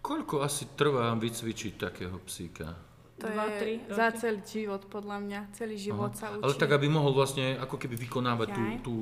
Koľko 0.02 0.42
asi 0.42 0.74
trvá 0.74 1.14
vycvičiť 1.14 1.72
takého 1.78 2.18
psíka? 2.26 2.91
To 3.22 3.30
Dva, 3.30 3.46
je 3.46 3.50
tri 3.62 3.74
za 3.86 4.10
roky. 4.10 4.18
celý 4.18 4.40
život, 4.42 4.82
podľa 4.90 5.16
mňa. 5.22 5.40
Celý 5.54 5.76
život 5.78 6.10
Aha. 6.10 6.18
sa 6.18 6.26
učí. 6.34 6.42
Ale 6.42 6.58
tak, 6.58 6.74
aby 6.74 6.86
mohol 6.90 7.14
vlastne 7.14 7.54
ako 7.54 7.78
keby 7.78 7.94
vykonávať 7.94 8.48
tú, 8.50 8.62
tú 8.82 8.94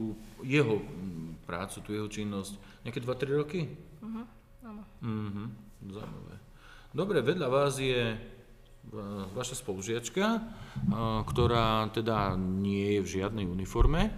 jeho 0.45 0.77
mm, 0.77 1.49
prácu, 1.49 1.81
tú 1.81 1.97
jeho 1.97 2.05
činnosť. 2.05 2.85
Nejaké 2.85 3.01
2-3 3.01 3.41
roky? 3.41 3.65
uh, 4.05 4.25
áno. 4.61 4.83
Mhm, 5.01 5.45
zaujímavé. 5.89 6.37
Dobre, 6.91 7.23
vedľa 7.23 7.49
vás 7.49 7.79
je 7.79 8.03
e, 8.13 8.17
vaša 9.31 9.55
spolužiačka, 9.63 10.25
e, 10.27 10.41
ktorá 11.23 11.87
teda 11.95 12.35
nie 12.37 12.99
je 12.99 13.01
v 13.01 13.09
žiadnej 13.23 13.47
uniforme. 13.47 14.11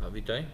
A 0.00 0.06
vítaj. 0.08 0.46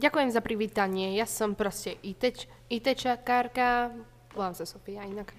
Ďakujem 0.00 0.30
za 0.32 0.40
privítanie. 0.40 1.14
Ja 1.14 1.28
som 1.28 1.52
proste 1.52 2.00
IT, 2.00 2.48
ITčakárka, 2.72 3.92
volám 4.32 4.56
sa 4.56 4.64
Sofia 4.64 5.04
inak. 5.04 5.30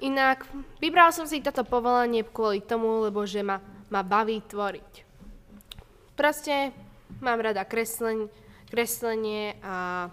Inak, 0.00 0.48
vybral 0.80 1.12
som 1.12 1.28
si 1.28 1.44
toto 1.44 1.64
povolanie 1.64 2.24
kvôli 2.24 2.64
tomu, 2.64 3.04
lebo 3.04 3.24
že 3.28 3.44
ma, 3.44 3.60
ma 3.92 4.00
baví 4.00 4.40
tvoriť. 4.44 4.92
Proste 6.16 6.72
mám 7.20 7.40
rada 7.40 7.64
kreslen, 7.64 8.28
kreslenie 8.68 9.56
a 9.64 10.08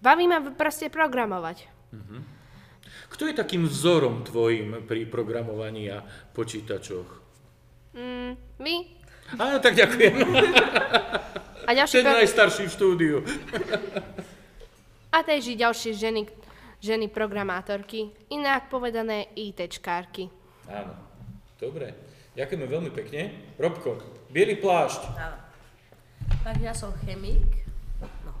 baví 0.00 0.24
ma 0.28 0.40
proste 0.52 0.88
programovať. 0.88 1.68
Kto 3.12 3.28
je 3.28 3.34
takým 3.36 3.68
vzorom 3.68 4.24
tvojim 4.24 4.88
pri 4.88 5.04
programovaní 5.04 5.92
a 5.92 6.00
počítačoch? 6.32 7.20
Mm, 7.92 8.32
vy? 8.56 8.74
Áno, 9.36 9.60
tak 9.60 9.76
ďakujem. 9.76 10.16
A 11.62 11.70
ďalší 11.76 11.94
Ten 12.00 12.08
najstarší 12.08 12.64
v 12.68 12.72
štúdiu. 12.72 13.16
A 15.12 15.20
tež 15.20 15.52
i 15.52 15.54
ďalšie 15.60 15.92
ženy, 15.92 16.24
ženy 16.82 17.06
programátorky, 17.06 18.10
inak 18.28 18.66
povedané 18.66 19.30
ITčkárky. 19.32 20.26
Áno, 20.66 20.98
dobre. 21.56 21.94
Ďakujeme 22.34 22.66
veľmi 22.66 22.90
pekne. 22.90 23.30
Robko, 23.54 24.02
biely 24.28 24.58
plášť. 24.58 25.00
Áno. 25.14 25.38
Tak 26.42 26.58
ja 26.58 26.74
som 26.74 26.90
chemik. 27.00 27.62
No. 28.26 28.34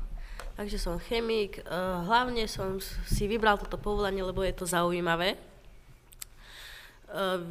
Takže 0.52 0.74
som 0.74 0.98
chemik. 0.98 1.60
Eh, 1.60 1.70
Hlavne 2.02 2.44
som 2.44 2.82
si 3.06 3.24
vybral 3.24 3.56
toto 3.56 3.78
povolanie, 3.78 4.20
lebo 4.20 4.42
je 4.42 4.50
to 4.50 4.66
zaujímavé. 4.66 5.36
Eh, 5.36 5.40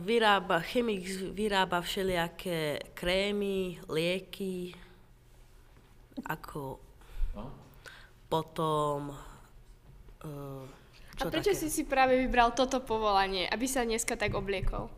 Vyrába, 0.03 0.59
chemik 0.61 1.05
vyrába 1.31 1.79
všelijaké 1.79 2.91
krémy, 2.91 3.79
lieky, 3.87 4.75
ako 6.25 6.81
No. 7.31 7.47
potom... 8.27 9.15
eh, 10.25 10.63
A 11.17 11.21
čo 11.21 11.29
prečo 11.29 11.53
také? 11.53 11.61
si 11.61 11.67
si 11.69 11.83
práve 11.83 12.17
vybral 12.17 12.53
toto 12.53 12.81
povolanie, 12.81 13.49
aby 13.49 13.65
sa 13.67 13.85
dneska 13.85 14.17
tak 14.17 14.33
obliekol? 14.33 14.89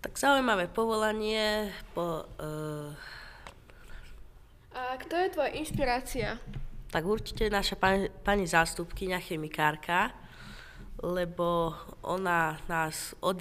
Tak 0.00 0.16
zaujímavé 0.16 0.68
povolanie. 0.72 1.68
Po, 1.92 2.24
eh, 2.40 2.96
A 4.76 4.96
kto 4.96 5.14
je 5.16 5.28
tvoja 5.34 5.50
inšpirácia? 5.52 6.40
Tak 6.90 7.06
určite 7.06 7.46
naša 7.52 7.76
pani, 7.78 8.10
pani 8.24 8.46
zástupkyňa, 8.50 9.22
chemikárka, 9.22 10.10
lebo 11.04 11.74
ona 12.02 12.58
nás 12.66 13.14
od, 13.20 13.38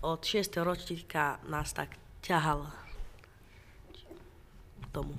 od 0.00 0.20
6. 0.24 0.64
ročníka 0.64 1.36
nás 1.46 1.72
tak 1.74 1.98
ťahala 2.22 2.72
k 4.82 4.86
tomu. 4.94 5.14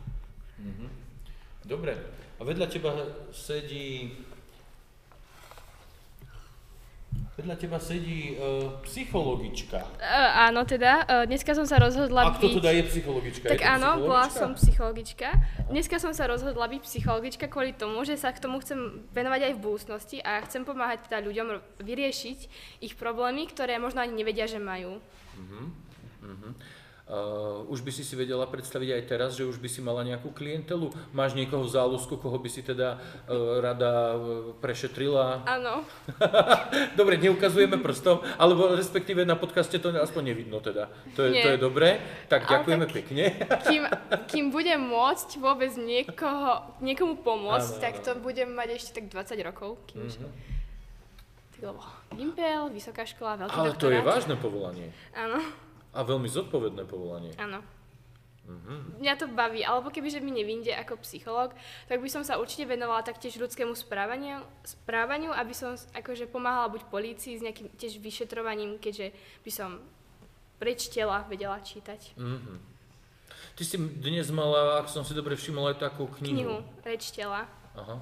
Dobre. 1.66 1.94
A 2.40 2.42
vedľa 2.42 2.68
teba 2.72 2.92
sedí... 3.30 4.16
Vedľa 7.40 7.56
teba 7.56 7.80
sedí 7.80 8.36
uh, 8.36 8.84
psychologička. 8.84 9.80
Uh, 9.96 10.52
áno, 10.52 10.68
teda, 10.68 11.08
uh, 11.08 11.24
dneska 11.24 11.56
som 11.56 11.64
sa 11.64 11.80
rozhodla 11.80 12.28
A 12.28 12.36
kto 12.36 12.52
byť... 12.52 12.56
teda 12.60 12.70
je 12.76 12.84
psychologička? 12.92 13.46
Tak 13.48 13.64
je 13.64 13.68
áno, 13.80 14.04
bola 14.04 14.28
som 14.28 14.60
psychologička. 14.60 15.40
Dneska 15.72 16.04
som 16.04 16.12
sa 16.12 16.28
rozhodla 16.28 16.68
byť 16.68 16.84
psychologička 16.84 17.48
kvôli 17.48 17.72
tomu, 17.72 18.04
že 18.04 18.20
sa 18.20 18.36
k 18.36 18.44
tomu 18.44 18.60
chcem 18.60 19.08
venovať 19.16 19.40
aj 19.48 19.54
v 19.56 19.64
budúcnosti 19.64 20.18
a 20.20 20.44
chcem 20.44 20.68
pomáhať 20.68 21.08
teda 21.08 21.24
ľuďom 21.24 21.80
vyriešiť 21.80 22.40
ich 22.84 22.94
problémy, 23.00 23.48
ktoré 23.48 23.80
možno 23.80 24.04
ani 24.04 24.20
nevedia, 24.20 24.44
že 24.44 24.60
majú. 24.60 25.00
Uh, 27.10 27.66
už 27.66 27.82
by 27.82 27.90
si 27.90 28.06
si 28.06 28.14
vedela 28.14 28.46
predstaviť 28.46 28.90
aj 28.92 29.04
teraz, 29.04 29.30
že 29.34 29.42
už 29.42 29.58
by 29.58 29.66
si 29.66 29.82
mala 29.82 30.06
nejakú 30.06 30.30
klientelu? 30.30 30.94
Máš 31.10 31.34
niekoho 31.34 31.66
v 31.66 31.74
záľusku, 31.74 32.14
koho 32.16 32.38
by 32.38 32.46
si 32.46 32.62
teda 32.62 33.02
uh, 33.26 33.58
rada 33.58 34.14
uh, 34.14 34.20
prešetrila? 34.56 35.42
Áno. 35.44 35.82
Dobre, 37.00 37.18
neukazujeme 37.18 37.82
prstom, 37.82 38.22
alebo 38.36 38.70
respektíve 38.72 39.26
na 39.26 39.34
podcaste 39.34 39.74
to 39.76 39.90
aspoň 39.92 40.24
nevidno 40.28 40.62
teda. 40.62 40.86
To 41.16 41.26
je, 41.26 41.30
Nie. 41.32 41.42
to 41.42 41.50
je 41.50 41.60
dobré. 41.60 41.98
Tak 42.28 42.46
Ale 42.46 42.52
ďakujeme 42.52 42.86
tak- 42.86 42.94
pekne. 42.94 43.24
Kým, 43.66 43.84
kým 44.28 44.46
budem 44.48 44.78
môcť 44.80 45.30
vôbec 45.36 45.74
niekoho, 45.74 46.62
niekomu 46.78 47.18
pomôcť, 47.18 47.72
Áno, 47.72 47.82
tak 47.82 47.94
áno. 47.96 48.06
to 48.06 48.12
budem 48.20 48.54
mať 48.54 48.78
ešte 48.78 48.90
tak 48.96 49.10
20 49.10 49.34
rokov. 49.42 49.82
Kým 49.88 50.06
Mhm. 50.06 50.30
Lebo 51.60 51.84
Gimpel, 52.10 52.70
vysoká 52.70 53.04
škola, 53.04 53.36
veľký 53.36 53.52
Ale 53.52 53.76
to 53.76 53.90
je 53.90 53.98
doktorát. 53.98 54.08
vážne 54.08 54.36
povolanie. 54.38 54.88
Áno, 55.12 55.44
A 55.94 56.06
veľmi 56.06 56.30
zodpovedné 56.30 56.86
povolanie. 56.86 57.34
áno. 57.38 57.62
Mhm. 58.50 58.98
Mňa 58.98 59.14
to 59.14 59.30
baví, 59.30 59.62
alebo 59.62 59.94
kebyže 59.94 60.26
mi 60.26 60.34
nevinde 60.34 60.74
ako 60.74 60.98
psychológ, 61.06 61.54
tak 61.86 62.02
by 62.02 62.10
som 62.10 62.26
sa 62.26 62.42
určite 62.42 62.66
venovala 62.66 63.06
taktiež 63.06 63.38
ľudskému 63.38 63.78
správaniu, 63.78 64.42
správaniu 64.66 65.30
aby 65.30 65.54
som 65.54 65.78
akože 65.94 66.26
pomáhala 66.26 66.74
buď 66.74 66.90
polícii 66.90 67.38
s 67.38 67.46
nejakým 67.46 67.70
tiež 67.78 68.02
vyšetrovaním, 68.02 68.82
keďže 68.82 69.14
by 69.46 69.52
som 69.54 69.78
prečtela, 70.58 71.30
vedela 71.30 71.62
čítať. 71.62 72.18
Mhm. 72.18 72.58
Ty 73.54 73.64
si 73.68 73.76
dnes 73.78 74.28
mala, 74.34 74.82
ak 74.82 74.90
som 74.90 75.04
si 75.06 75.14
dobre 75.14 75.36
všimol, 75.36 75.76
aj 75.76 75.84
takú 75.84 76.08
knihu. 76.20 76.34
Knihu 76.34 76.56
Reč 76.82 77.12
tela, 77.12 77.46
Aha. 77.76 78.02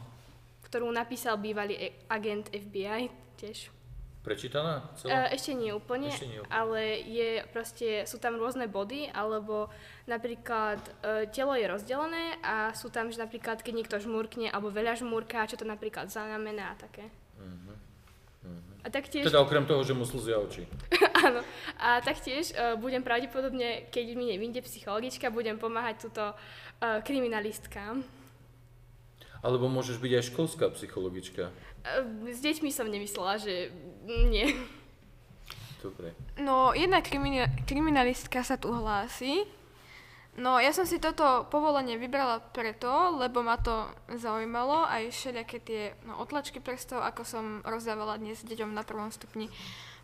ktorú 0.70 0.88
napísal 0.94 1.36
bývalý 1.42 1.76
e- 1.76 1.94
agent 2.08 2.54
FBI 2.54 3.10
tiež. 3.36 3.74
Prečítaná 4.28 4.92
celá? 5.00 5.32
ešte 5.32 5.56
nie 5.56 5.72
úplne, 5.72 6.12
Ešte 6.12 6.28
nie 6.28 6.44
úplne. 6.44 6.52
ale 6.52 6.82
je 7.08 7.30
proste, 7.56 8.04
sú 8.04 8.20
tam 8.20 8.36
rôzne 8.36 8.68
body, 8.68 9.08
alebo 9.16 9.72
napríklad 10.04 10.84
uh, 10.84 11.24
telo 11.32 11.56
je 11.56 11.66
rozdelené 11.72 12.36
a 12.44 12.76
sú 12.76 12.92
tam, 12.92 13.08
že 13.08 13.24
napríklad, 13.24 13.64
keď 13.64 13.74
niekto 13.74 13.96
žmurkne 14.04 14.52
alebo 14.52 14.68
veľa 14.68 15.00
žmurká, 15.00 15.48
čo 15.48 15.56
to 15.56 15.64
napríklad 15.64 16.12
znamená 16.12 16.76
a 16.76 16.80
také. 16.80 17.08
A 18.84 18.90
taktiež, 18.90 19.28
Teda 19.28 19.44
okrem 19.44 19.68
toho, 19.68 19.84
že 19.84 19.92
mu 19.92 20.08
slzia 20.08 20.40
oči. 20.40 20.64
áno, 21.28 21.44
a 21.76 22.00
taktiež 22.00 22.56
uh, 22.56 22.80
budem 22.80 23.04
pravdepodobne, 23.04 23.92
keď 23.92 24.16
mi 24.16 24.32
nevyjde 24.32 24.64
psychologička, 24.64 25.28
budem 25.28 25.60
pomáhať 25.60 26.08
túto 26.08 26.24
uh, 26.24 27.04
kriminalistkám. 27.04 28.00
Alebo 29.46 29.70
môžeš 29.70 30.02
byť 30.02 30.12
aj 30.18 30.28
školská 30.34 30.66
psychologička. 30.74 31.54
Uh, 31.86 32.28
s 32.30 32.42
deťmi 32.42 32.70
som 32.74 32.90
nemyslela, 32.90 33.38
že 33.38 33.70
nie. 34.08 34.50
Dobre. 35.82 36.18
No, 36.42 36.74
jedna 36.74 37.06
krimina- 37.06 37.50
kriminalistka 37.70 38.42
sa 38.42 38.58
tu 38.58 38.74
hlási. 38.74 39.46
No, 40.38 40.62
ja 40.62 40.70
som 40.70 40.86
si 40.86 41.02
toto 41.02 41.50
povolenie 41.50 41.98
vybrala 41.98 42.38
preto, 42.54 43.18
lebo 43.18 43.42
ma 43.42 43.58
to 43.58 43.90
zaujímalo, 44.06 44.86
aj 44.86 45.10
všelijaké 45.10 45.58
tie 45.58 45.82
no, 46.06 46.22
otlačky 46.22 46.62
prstov, 46.62 47.02
ako 47.02 47.26
som 47.26 47.46
rozdávala 47.66 48.22
dnes 48.22 48.46
deťom 48.46 48.70
na 48.70 48.86
prvom 48.86 49.10
stupni. 49.10 49.50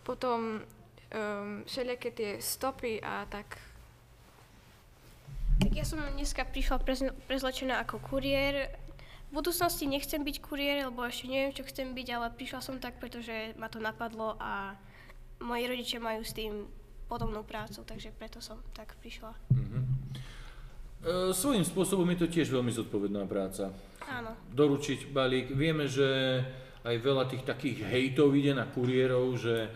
Potom 0.02 0.66
um, 1.14 1.62
všelijaké 1.70 2.10
tie 2.10 2.32
stopy 2.42 2.98
a 2.98 3.30
tak. 3.30 3.62
Tak 5.62 5.70
ja 5.70 5.86
som 5.86 6.02
dneska 6.02 6.50
prišla 6.50 6.82
prezn- 6.82 7.14
prezlečená 7.30 7.86
ako 7.86 8.02
kuriér. 8.02 8.74
V 9.34 9.42
budúcnosti 9.42 9.90
nechcem 9.90 10.22
byť 10.22 10.46
kuriér, 10.46 10.94
lebo 10.94 11.02
ešte 11.10 11.26
neviem, 11.26 11.58
čo 11.58 11.66
chcem 11.66 11.98
byť, 11.98 12.08
ale 12.14 12.30
prišla 12.38 12.62
som 12.62 12.78
tak, 12.78 13.02
pretože 13.02 13.58
ma 13.58 13.66
to 13.66 13.82
napadlo 13.82 14.38
a 14.38 14.78
moji 15.42 15.66
rodičia 15.66 15.98
majú 15.98 16.22
s 16.22 16.38
tým 16.38 16.70
podobnú 17.10 17.42
prácu, 17.42 17.82
takže 17.82 18.14
preto 18.14 18.38
som 18.46 18.62
tak 18.78 18.94
prišla. 19.02 19.34
E, 21.02 21.34
svojím 21.34 21.66
spôsobom 21.66 22.06
je 22.14 22.22
to 22.22 22.28
tiež 22.30 22.54
veľmi 22.54 22.70
zodpovedná 22.78 23.26
práca. 23.26 23.74
Áno. 24.06 24.38
Doručiť 24.54 25.10
balík. 25.10 25.50
Vieme, 25.50 25.90
že 25.90 26.38
aj 26.86 26.96
veľa 27.02 27.26
tých 27.26 27.42
takých 27.42 27.90
hejtov 27.90 28.38
ide 28.38 28.54
na 28.54 28.70
kuriérov, 28.70 29.34
že 29.34 29.66
e, 29.66 29.70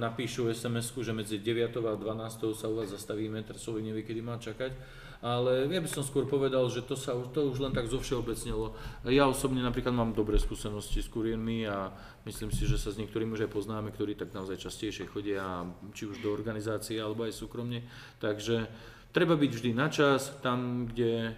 napíšu 0.00 0.48
SMS-ku, 0.48 1.04
že 1.04 1.12
medzi 1.12 1.44
9 1.44 1.76
a 1.76 1.92
12 1.92 2.56
sa 2.56 2.72
u 2.72 2.80
vás 2.80 2.88
zastavíme, 2.88 3.44
teraz 3.44 3.68
človek 3.68 3.84
nevie, 3.84 4.00
kedy 4.00 4.24
má 4.24 4.40
čakať. 4.40 5.03
Ale 5.24 5.64
ja 5.72 5.80
by 5.80 5.88
som 5.88 6.04
skôr 6.04 6.28
povedal, 6.28 6.68
že 6.68 6.84
to 6.84 7.00
sa 7.00 7.16
to 7.32 7.48
už 7.48 7.56
len 7.56 7.72
tak 7.72 7.88
zovšeobecnilo. 7.88 8.76
Ja 9.08 9.24
osobne 9.24 9.64
napríklad 9.64 9.96
mám 9.96 10.12
dobré 10.12 10.36
skúsenosti 10.36 11.00
s 11.00 11.08
kuriérmi 11.08 11.64
a 11.64 11.88
myslím 12.28 12.52
si, 12.52 12.68
že 12.68 12.76
sa 12.76 12.92
s 12.92 13.00
niektorými 13.00 13.32
už 13.32 13.48
aj 13.48 13.56
poznáme, 13.56 13.88
ktorí 13.88 14.20
tak 14.20 14.36
naozaj 14.36 14.60
častejšie 14.60 15.08
chodia, 15.08 15.64
či 15.96 16.12
už 16.12 16.20
do 16.20 16.28
organizácie 16.28 17.00
alebo 17.00 17.24
aj 17.24 17.40
súkromne. 17.40 17.88
Takže 18.20 18.68
treba 19.16 19.32
byť 19.32 19.48
vždy 19.48 19.70
na 19.72 19.88
čas, 19.88 20.28
tam, 20.44 20.92
kde 20.92 21.32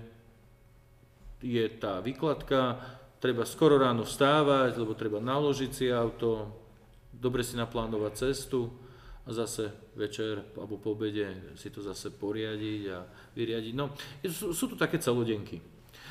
je 1.39 1.65
tá 1.79 2.03
výkladka, 2.03 2.83
treba 3.23 3.47
skoro 3.47 3.79
ráno 3.79 4.03
vstávať, 4.03 4.83
lebo 4.83 4.99
treba 4.99 5.23
naložiť 5.23 5.71
si 5.71 5.87
auto, 5.95 6.51
dobre 7.15 7.47
si 7.47 7.55
naplánovať 7.55 8.13
cestu 8.19 8.67
a 9.23 9.31
zase 9.31 9.86
večer 9.97 10.53
alebo 10.55 10.77
po 10.77 10.93
obede 10.93 11.57
si 11.57 11.73
to 11.73 11.81
zase 11.81 12.13
poriadiť 12.13 12.83
a 12.93 12.99
vyriadiť. 13.33 13.73
No, 13.73 13.97
sú, 14.29 14.53
sú 14.53 14.69
tu 14.69 14.77
také 14.77 15.01
celodenky. 15.01 15.59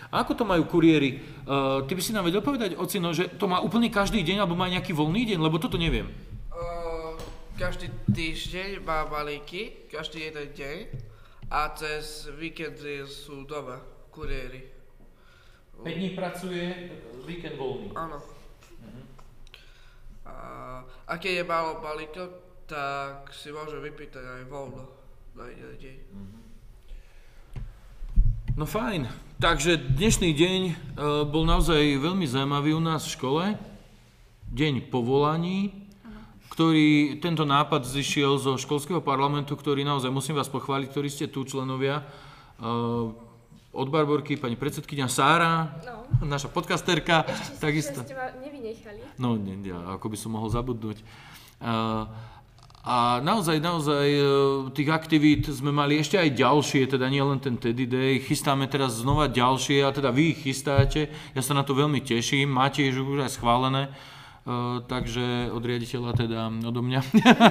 A 0.09 0.21
ako 0.21 0.33
to 0.37 0.43
majú 0.45 0.65
kuriéri? 0.69 1.21
Uh, 1.45 1.81
ty 1.85 1.97
by 1.97 2.01
si 2.01 2.13
nám 2.13 2.25
vedel 2.25 2.41
povedať, 2.41 2.77
Ocino, 2.77 3.13
že 3.13 3.29
to 3.37 3.49
má 3.49 3.61
úplne 3.61 3.89
každý 3.89 4.21
deň 4.21 4.45
alebo 4.45 4.57
má 4.57 4.69
nejaký 4.69 4.93
voľný 4.93 5.25
deň, 5.33 5.39
lebo 5.41 5.57
toto 5.57 5.81
neviem. 5.81 6.09
Uh, 6.53 7.17
každý 7.57 7.89
týždeň 8.13 8.85
má 8.85 9.05
balíky, 9.09 9.89
každý 9.89 10.29
jeden 10.29 10.49
deň 10.53 10.77
a 11.49 11.73
cez 11.73 12.29
víkendy 12.37 13.05
sú 13.05 13.45
doma 13.45 13.81
kuriéri. 14.13 14.75
5 15.81 15.91
dní 15.91 16.09
pracuje, 16.15 16.91
víkend 17.27 17.57
voľný. 17.59 17.91
Áno. 17.97 18.21
A, 20.25 20.35
a 21.05 21.13
keď 21.21 21.43
je 21.43 21.43
málo 21.45 21.83
balíkov, 21.83 22.44
tak 22.65 23.29
si 23.29 23.53
môže 23.53 23.77
vypýtať 23.77 24.25
aj 24.25 24.43
voľno 24.49 24.83
na 25.37 25.45
jeden 25.53 25.75
deň. 25.77 25.95
No 28.57 28.65
fajn. 28.65 29.05
Takže 29.37 29.77
dnešný 29.77 30.31
deň 30.31 30.59
e, 30.65 30.73
bol 31.27 31.43
naozaj 31.45 31.77
veľmi 32.01 32.25
zaujímavý 32.25 32.73
u 32.73 32.81
nás 32.81 33.05
v 33.05 33.13
škole. 33.19 33.43
Deň 34.49 34.89
povolaní, 34.89 35.75
ktorý, 36.49 37.19
tento 37.19 37.43
nápad 37.43 37.83
zišiel 37.83 38.39
zo 38.39 38.55
školského 38.55 39.03
parlamentu, 39.03 39.53
ktorý 39.59 39.83
naozaj 39.83 40.09
musím 40.09 40.39
vás 40.39 40.47
pochváliť, 40.47 40.87
ktorí 40.87 41.09
ste 41.11 41.27
tu 41.27 41.43
členovia. 41.45 42.01
E, 42.01 42.03
od 43.75 43.87
Barborky, 43.91 44.39
pani 44.39 44.55
predsedkynia 44.55 45.11
Sára, 45.11 45.75
No. 45.83 46.25
naša 46.25 46.47
podcasterka, 46.47 47.27
takisto. 47.59 48.01
Že 48.01 48.07
ste 48.07 48.15
ma 48.15 48.31
nevynechali. 48.39 48.99
No, 49.19 49.35
nie, 49.35 49.59
nie, 49.59 49.75
ako 49.75 50.07
by 50.07 50.17
som 50.17 50.31
mohol 50.33 50.47
zabudnúť. 50.47 51.03
Uh, 51.55 52.07
a 52.85 53.17
naozaj, 53.17 53.57
naozaj 53.57 54.07
e, 54.13 54.21
tých 54.69 54.93
aktivít 54.93 55.49
sme 55.49 55.73
mali 55.73 55.97
ešte 55.97 56.21
aj 56.21 56.37
ďalšie, 56.37 56.85
teda 56.85 57.09
nie 57.09 57.17
len 57.17 57.41
ten 57.41 57.57
Teddy 57.57 57.89
Day. 57.89 58.21
Chystáme 58.21 58.69
teraz 58.69 59.01
znova 59.01 59.25
ďalšie, 59.25 59.81
a 59.81 59.89
teda 59.89 60.13
vy 60.13 60.37
ich 60.37 60.45
chystáte. 60.45 61.09
Ja 61.33 61.41
sa 61.41 61.57
na 61.57 61.65
to 61.65 61.73
veľmi 61.73 61.97
teším, 62.05 62.45
máte 62.45 62.85
ich 62.85 62.93
už 62.93 63.25
aj 63.25 63.41
schválené. 63.41 63.89
Uh, 64.45 64.85
takže 64.85 65.49
od 65.49 65.65
riaditeľa 65.65 66.13
teda 66.13 66.53
odo 66.69 66.85
mňa. 66.85 67.01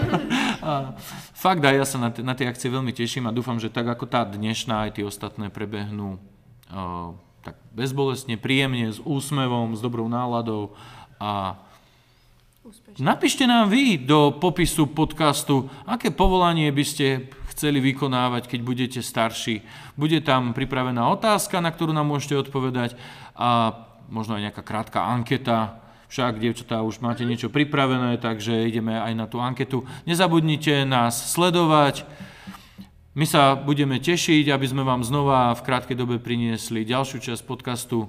a 0.71 0.95
fakt 1.35 1.67
aj 1.67 1.83
ja 1.83 1.87
sa 1.91 1.99
na, 1.99 2.15
t- 2.15 2.23
na 2.23 2.39
tie 2.39 2.47
akcie 2.47 2.71
veľmi 2.71 2.95
teším 2.95 3.27
a 3.27 3.35
dúfam, 3.35 3.59
že 3.59 3.75
tak 3.75 3.91
ako 3.91 4.07
tá 4.07 4.23
dnešná, 4.23 4.87
aj 4.87 5.03
tie 5.03 5.05
ostatné 5.05 5.51
prebehnú 5.51 6.23
uh, 6.71 7.11
tak 7.43 7.59
bezbolestne, 7.75 8.39
príjemne, 8.39 8.95
s 8.95 9.03
úsmevom, 9.03 9.75
s 9.75 9.83
dobrou 9.83 10.07
náladou 10.07 10.79
a 11.19 11.59
Napíšte 12.97 13.45
nám 13.45 13.69
vy 13.69 14.01
do 14.01 14.41
popisu 14.41 14.89
podcastu, 14.89 15.69
aké 15.85 16.09
povolanie 16.09 16.73
by 16.73 16.81
ste 16.81 17.29
chceli 17.53 17.77
vykonávať, 17.85 18.49
keď 18.49 18.61
budete 18.65 19.01
starší. 19.05 19.61
Bude 20.01 20.25
tam 20.25 20.57
pripravená 20.57 21.05
otázka, 21.13 21.61
na 21.61 21.69
ktorú 21.69 21.93
nám 21.93 22.09
môžete 22.09 22.41
odpovedať 22.41 22.97
a 23.37 23.77
možno 24.09 24.41
aj 24.41 24.49
nejaká 24.49 24.63
krátka 24.65 25.05
anketa. 25.05 25.77
Však, 26.09 26.41
dievčatá, 26.41 26.81
už 26.81 27.05
máte 27.05 27.29
niečo 27.29 27.53
pripravené, 27.53 28.17
takže 28.17 28.65
ideme 28.65 28.97
aj 28.97 29.13
na 29.13 29.29
tú 29.29 29.45
anketu. 29.45 29.85
Nezabudnite 30.09 30.89
nás 30.89 31.37
sledovať. 31.37 32.09
My 33.13 33.29
sa 33.29 33.61
budeme 33.61 34.01
tešiť, 34.01 34.49
aby 34.49 34.65
sme 34.65 34.89
vám 34.89 35.05
znova 35.05 35.53
v 35.53 35.65
krátkej 35.69 36.01
dobe 36.01 36.17
priniesli 36.17 36.89
ďalšiu 36.89 37.21
časť 37.21 37.45
podcastu, 37.45 38.09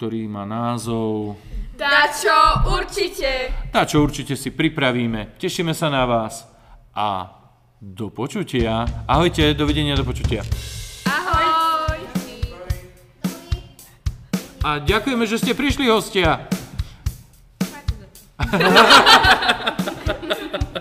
ktorý 0.00 0.32
má 0.32 0.48
názov... 0.48 1.36
Dačo, 1.76 2.32
určite! 2.72 3.52
Tá, 3.68 3.84
čo 3.84 4.00
určite 4.00 4.32
si 4.32 4.48
pripravíme. 4.48 5.36
Tešíme 5.36 5.76
sa 5.76 5.92
na 5.92 6.08
vás 6.08 6.48
a 6.96 7.28
do 7.76 8.08
počutia. 8.08 8.88
Ahojte, 9.04 9.52
dovidenia, 9.52 10.00
do 10.00 10.08
počutia. 10.08 10.40
Ahoj! 11.04 12.00
A 14.64 14.80
ďakujeme, 14.80 15.28
že 15.28 15.36
ste 15.36 15.52
prišli, 15.52 15.92
hostia. 15.92 16.48